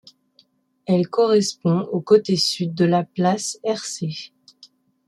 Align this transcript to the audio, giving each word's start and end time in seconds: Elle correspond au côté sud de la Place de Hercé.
Elle 0.87 1.09
correspond 1.09 1.81
au 1.91 2.01
côté 2.01 2.35
sud 2.35 2.73
de 2.73 2.85
la 2.85 3.03
Place 3.03 3.59
de 3.63 3.69
Hercé. 3.69 4.31